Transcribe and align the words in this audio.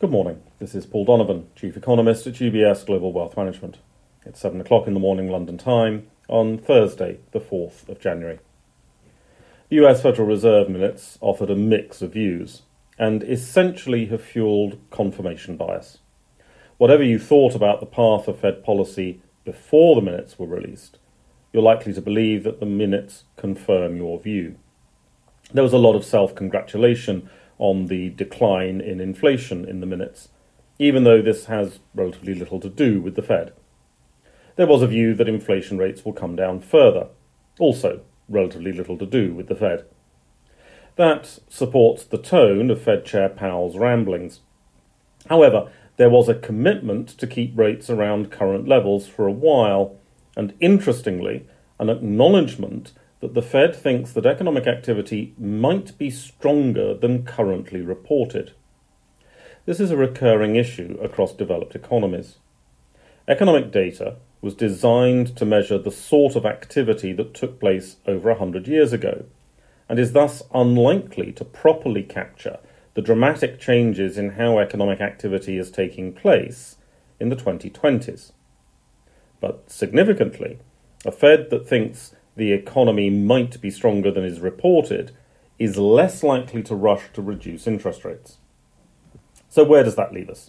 Good 0.00 0.10
morning. 0.10 0.40
This 0.58 0.74
is 0.74 0.86
Paul 0.86 1.04
Donovan, 1.04 1.48
Chief 1.54 1.76
Economist 1.76 2.26
at 2.26 2.32
UBS 2.32 2.86
Global 2.86 3.12
Wealth 3.12 3.36
Management. 3.36 3.80
It's 4.24 4.40
7 4.40 4.58
o'clock 4.58 4.86
in 4.86 4.94
the 4.94 4.98
morning 4.98 5.28
London 5.28 5.58
time 5.58 6.06
on 6.26 6.56
Thursday, 6.56 7.18
the 7.32 7.38
4th 7.38 7.86
of 7.86 8.00
January. 8.00 8.38
The 9.68 9.84
US 9.84 10.00
Federal 10.00 10.26
Reserve 10.26 10.70
minutes 10.70 11.18
offered 11.20 11.50
a 11.50 11.54
mix 11.54 12.00
of 12.00 12.14
views 12.14 12.62
and 12.98 13.22
essentially 13.22 14.06
have 14.06 14.22
fueled 14.22 14.78
confirmation 14.90 15.58
bias. 15.58 15.98
Whatever 16.78 17.02
you 17.02 17.18
thought 17.18 17.54
about 17.54 17.80
the 17.80 17.84
path 17.84 18.26
of 18.26 18.38
Fed 18.38 18.64
policy 18.64 19.20
before 19.44 19.96
the 19.96 20.00
minutes 20.00 20.38
were 20.38 20.46
released, 20.46 20.96
you're 21.52 21.62
likely 21.62 21.92
to 21.92 22.00
believe 22.00 22.44
that 22.44 22.58
the 22.58 22.64
minutes 22.64 23.24
confirm 23.36 23.98
your 23.98 24.18
view. 24.18 24.56
There 25.52 25.62
was 25.62 25.74
a 25.74 25.78
lot 25.78 25.94
of 25.94 26.06
self 26.06 26.34
congratulation 26.34 27.28
on 27.60 27.86
the 27.86 28.08
decline 28.08 28.80
in 28.80 29.00
inflation 29.00 29.68
in 29.68 29.80
the 29.80 29.86
minutes, 29.86 30.30
even 30.78 31.04
though 31.04 31.20
this 31.20 31.44
has 31.44 31.78
relatively 31.94 32.34
little 32.34 32.58
to 32.58 32.70
do 32.70 33.00
with 33.00 33.14
the 33.14 33.22
Fed. 33.22 33.52
There 34.56 34.66
was 34.66 34.82
a 34.82 34.86
view 34.86 35.14
that 35.14 35.28
inflation 35.28 35.78
rates 35.78 36.04
will 36.04 36.14
come 36.14 36.34
down 36.34 36.60
further, 36.60 37.08
also 37.58 38.00
relatively 38.28 38.72
little 38.72 38.96
to 38.96 39.06
do 39.06 39.34
with 39.34 39.48
the 39.48 39.54
Fed. 39.54 39.84
That 40.96 41.38
supports 41.48 42.04
the 42.04 42.18
tone 42.18 42.70
of 42.70 42.82
Fed 42.82 43.04
Chair 43.04 43.28
Powell's 43.28 43.76
ramblings. 43.76 44.40
However, 45.28 45.70
there 45.96 46.10
was 46.10 46.28
a 46.28 46.34
commitment 46.34 47.08
to 47.18 47.26
keep 47.26 47.56
rates 47.56 47.90
around 47.90 48.30
current 48.30 48.66
levels 48.66 49.06
for 49.06 49.26
a 49.26 49.32
while, 49.32 49.96
and 50.34 50.54
interestingly, 50.60 51.46
an 51.78 51.90
acknowledgement 51.90 52.92
that 53.20 53.34
the 53.34 53.42
Fed 53.42 53.76
thinks 53.76 54.12
that 54.12 54.26
economic 54.26 54.66
activity 54.66 55.34
might 55.38 55.96
be 55.98 56.10
stronger 56.10 56.94
than 56.94 57.24
currently 57.24 57.82
reported. 57.82 58.52
This 59.66 59.78
is 59.78 59.90
a 59.90 59.96
recurring 59.96 60.56
issue 60.56 60.98
across 61.02 61.32
developed 61.32 61.74
economies. 61.74 62.38
Economic 63.28 63.70
data 63.70 64.16
was 64.40 64.54
designed 64.54 65.36
to 65.36 65.44
measure 65.44 65.78
the 65.78 65.90
sort 65.90 66.34
of 66.34 66.46
activity 66.46 67.12
that 67.12 67.34
took 67.34 67.60
place 67.60 67.96
over 68.06 68.30
a 68.30 68.38
hundred 68.38 68.66
years 68.66 68.92
ago, 68.92 69.26
and 69.88 69.98
is 69.98 70.12
thus 70.12 70.42
unlikely 70.54 71.32
to 71.32 71.44
properly 71.44 72.02
capture 72.02 72.58
the 72.94 73.02
dramatic 73.02 73.60
changes 73.60 74.16
in 74.16 74.30
how 74.30 74.58
economic 74.58 75.00
activity 75.00 75.58
is 75.58 75.70
taking 75.70 76.12
place 76.12 76.76
in 77.20 77.28
the 77.28 77.36
2020s. 77.36 78.32
But 79.40 79.70
significantly, 79.70 80.58
a 81.04 81.12
Fed 81.12 81.50
that 81.50 81.68
thinks 81.68 82.14
the 82.40 82.52
economy 82.52 83.10
might 83.10 83.60
be 83.60 83.70
stronger 83.70 84.10
than 84.10 84.24
is 84.24 84.40
reported 84.40 85.12
is 85.58 85.76
less 85.76 86.22
likely 86.22 86.62
to 86.62 86.74
rush 86.74 87.02
to 87.12 87.20
reduce 87.20 87.66
interest 87.66 88.02
rates. 88.02 88.38
So, 89.50 89.62
where 89.62 89.84
does 89.84 89.96
that 89.96 90.14
leave 90.14 90.30
us? 90.30 90.48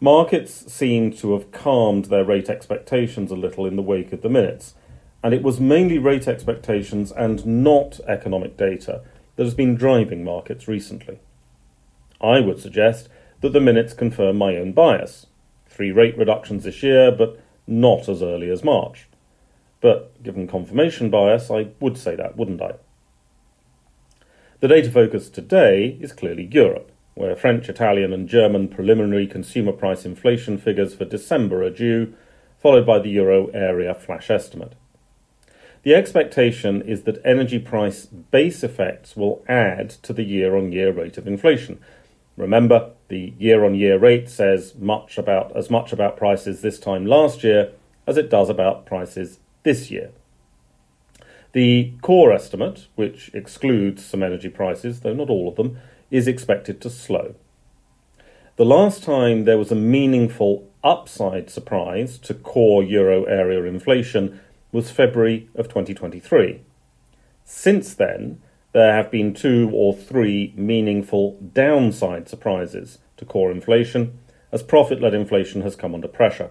Markets 0.00 0.72
seem 0.72 1.12
to 1.12 1.34
have 1.34 1.52
calmed 1.52 2.06
their 2.06 2.24
rate 2.24 2.50
expectations 2.50 3.30
a 3.30 3.36
little 3.36 3.64
in 3.64 3.76
the 3.76 3.80
wake 3.82 4.12
of 4.12 4.22
the 4.22 4.28
minutes, 4.28 4.74
and 5.22 5.32
it 5.32 5.44
was 5.44 5.60
mainly 5.60 5.98
rate 5.98 6.26
expectations 6.26 7.12
and 7.12 7.46
not 7.46 8.00
economic 8.08 8.56
data 8.56 9.02
that 9.36 9.44
has 9.44 9.54
been 9.54 9.76
driving 9.76 10.24
markets 10.24 10.66
recently. 10.66 11.20
I 12.20 12.40
would 12.40 12.58
suggest 12.58 13.08
that 13.40 13.52
the 13.52 13.60
minutes 13.60 13.94
confirm 13.94 14.36
my 14.36 14.56
own 14.56 14.72
bias. 14.72 15.26
Three 15.68 15.92
rate 15.92 16.18
reductions 16.18 16.64
this 16.64 16.82
year, 16.82 17.12
but 17.12 17.40
not 17.68 18.08
as 18.08 18.20
early 18.20 18.50
as 18.50 18.64
March. 18.64 19.06
But 19.84 20.22
given 20.22 20.46
confirmation 20.46 21.10
bias, 21.10 21.50
I 21.50 21.68
would 21.78 21.98
say 21.98 22.16
that, 22.16 22.38
wouldn't 22.38 22.62
I? 22.62 22.76
The 24.60 24.68
data 24.68 24.90
focus 24.90 25.28
today 25.28 25.98
is 26.00 26.14
clearly 26.14 26.48
Europe, 26.50 26.90
where 27.12 27.36
French, 27.36 27.68
Italian, 27.68 28.10
and 28.14 28.26
German 28.26 28.68
preliminary 28.68 29.26
consumer 29.26 29.72
price 29.72 30.06
inflation 30.06 30.56
figures 30.56 30.94
for 30.94 31.04
December 31.04 31.62
are 31.62 31.68
due, 31.68 32.14
followed 32.58 32.86
by 32.86 32.98
the 32.98 33.10
euro 33.10 33.48
area 33.48 33.94
flash 33.94 34.30
estimate. 34.30 34.72
The 35.82 35.94
expectation 35.94 36.80
is 36.80 37.02
that 37.02 37.20
energy 37.22 37.58
price 37.58 38.06
base 38.06 38.64
effects 38.64 39.14
will 39.14 39.44
add 39.50 39.90
to 39.90 40.14
the 40.14 40.24
year 40.24 40.56
on 40.56 40.72
year 40.72 40.92
rate 40.92 41.18
of 41.18 41.26
inflation. 41.26 41.78
Remember, 42.38 42.92
the 43.08 43.34
year 43.38 43.66
on 43.66 43.74
year 43.74 43.98
rate 43.98 44.30
says 44.30 44.74
much 44.76 45.18
about 45.18 45.54
as 45.54 45.68
much 45.68 45.92
about 45.92 46.16
prices 46.16 46.62
this 46.62 46.78
time 46.78 47.04
last 47.04 47.44
year 47.44 47.72
as 48.06 48.16
it 48.16 48.30
does 48.30 48.48
about 48.48 48.86
prices 48.86 49.40
this 49.64 49.90
year. 49.90 50.12
The 51.52 51.92
core 52.02 52.32
estimate, 52.32 52.88
which 52.94 53.30
excludes 53.34 54.04
some 54.04 54.22
energy 54.22 54.48
prices, 54.48 55.00
though 55.00 55.14
not 55.14 55.30
all 55.30 55.48
of 55.48 55.56
them, 55.56 55.78
is 56.10 56.26
expected 56.26 56.80
to 56.80 56.90
slow. 56.90 57.34
The 58.56 58.64
last 58.64 59.02
time 59.02 59.44
there 59.44 59.58
was 59.58 59.72
a 59.72 59.76
meaningful 59.76 60.70
upside 60.84 61.50
surprise 61.50 62.18
to 62.18 62.34
core 62.34 62.82
euro 62.82 63.24
area 63.24 63.64
inflation 63.64 64.40
was 64.70 64.90
February 64.90 65.48
of 65.54 65.66
2023. 65.68 66.60
Since 67.44 67.94
then, 67.94 68.40
there 68.72 68.92
have 68.92 69.10
been 69.10 69.34
two 69.34 69.70
or 69.72 69.94
three 69.94 70.52
meaningful 70.56 71.38
downside 71.52 72.28
surprises 72.28 72.98
to 73.16 73.24
core 73.24 73.50
inflation 73.52 74.18
as 74.50 74.62
profit 74.62 75.00
led 75.00 75.14
inflation 75.14 75.62
has 75.62 75.76
come 75.76 75.94
under 75.94 76.08
pressure. 76.08 76.50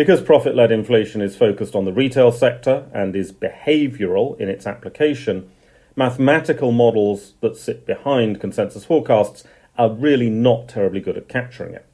Because 0.00 0.22
profit 0.22 0.56
led 0.56 0.72
inflation 0.72 1.20
is 1.20 1.36
focused 1.36 1.74
on 1.74 1.84
the 1.84 1.92
retail 1.92 2.32
sector 2.32 2.86
and 2.90 3.14
is 3.14 3.32
behavioral 3.32 4.40
in 4.40 4.48
its 4.48 4.66
application, 4.66 5.50
mathematical 5.94 6.72
models 6.72 7.34
that 7.42 7.54
sit 7.54 7.84
behind 7.84 8.40
consensus 8.40 8.86
forecasts 8.86 9.44
are 9.76 9.90
really 9.90 10.30
not 10.30 10.70
terribly 10.70 11.00
good 11.00 11.18
at 11.18 11.28
capturing 11.28 11.74
it. 11.74 11.84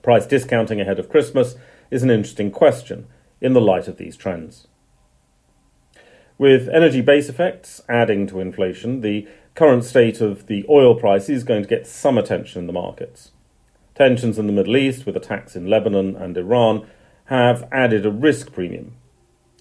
Price 0.00 0.24
discounting 0.24 0.80
ahead 0.80 0.98
of 0.98 1.10
Christmas 1.10 1.56
is 1.90 2.02
an 2.02 2.08
interesting 2.10 2.50
question 2.50 3.06
in 3.38 3.52
the 3.52 3.60
light 3.60 3.86
of 3.86 3.98
these 3.98 4.16
trends. 4.16 4.66
With 6.38 6.70
energy 6.70 7.02
base 7.02 7.28
effects 7.28 7.82
adding 7.86 8.28
to 8.28 8.40
inflation, 8.40 9.02
the 9.02 9.28
current 9.54 9.84
state 9.84 10.22
of 10.22 10.46
the 10.46 10.64
oil 10.70 10.94
price 10.94 11.28
is 11.28 11.44
going 11.44 11.64
to 11.64 11.68
get 11.68 11.86
some 11.86 12.16
attention 12.16 12.60
in 12.62 12.66
the 12.66 12.72
markets. 12.72 13.32
Tensions 13.94 14.38
in 14.38 14.46
the 14.46 14.54
Middle 14.54 14.78
East, 14.78 15.04
with 15.04 15.18
attacks 15.18 15.54
in 15.54 15.66
Lebanon 15.66 16.16
and 16.16 16.34
Iran, 16.38 16.86
have 17.30 17.68
added 17.70 18.04
a 18.04 18.10
risk 18.10 18.52
premium. 18.52 18.92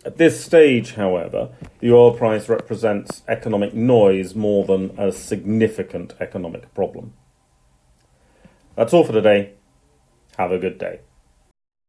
At 0.04 0.18
this 0.18 0.44
stage, 0.44 0.96
however, 0.96 1.52
the 1.80 1.94
oil 1.94 2.18
price 2.18 2.50
represents 2.50 3.22
economic 3.28 3.76
noise 3.76 4.34
more 4.34 4.66
than 4.66 4.98
a 4.98 5.12
significant 5.12 6.16
economic 6.20 6.74
problem. 6.74 7.14
That's 8.76 8.92
all 8.92 9.04
for 9.04 9.14
today. 9.14 9.54
Have 10.36 10.52
a 10.52 10.58
good 10.58 10.80
day. 10.80 11.02